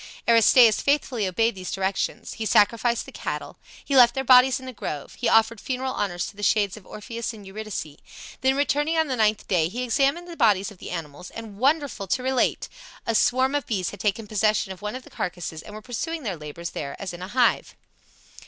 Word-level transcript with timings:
Aristaeus 0.27 0.81
faithfully 0.81 1.27
obeyed 1.27 1.53
these 1.53 1.69
directions. 1.71 2.33
He 2.33 2.47
sacrificed 2.47 3.05
the 3.05 3.11
cattle, 3.11 3.57
he 3.85 3.95
left 3.95 4.15
their 4.15 4.23
bodies 4.23 4.59
in 4.59 4.65
the 4.65 4.73
grove, 4.73 5.13
he 5.13 5.29
offered 5.29 5.61
funeral 5.61 5.93
honors 5.93 6.25
to 6.25 6.35
the 6.35 6.41
shades 6.41 6.75
of 6.75 6.87
Orpheus 6.87 7.33
and 7.33 7.45
Eurydice; 7.45 7.97
then 8.41 8.55
returning 8.55 8.97
on 8.97 9.09
the 9.09 9.15
ninth 9.15 9.47
day 9.47 9.69
he 9.69 9.83
examined 9.83 10.27
the 10.27 10.35
bodies 10.35 10.71
of 10.71 10.79
the 10.79 10.89
animals, 10.89 11.29
and, 11.29 11.59
wonderful 11.59 12.07
to 12.07 12.23
relate! 12.23 12.67
a 13.05 13.13
swarm 13.13 13.53
of 13.53 13.67
bees 13.67 13.91
had 13.91 13.99
taken 13.99 14.25
possession 14.25 14.71
of 14.73 14.81
one 14.81 14.95
of 14.95 15.03
the 15.03 15.11
carcasses 15.11 15.61
and 15.61 15.75
were 15.75 15.83
pursuing 15.83 16.23
their 16.23 16.35
labors 16.35 16.71
there 16.71 16.99
as 16.99 17.13
in 17.13 17.21
a 17.21 17.27
hive. 17.27 17.75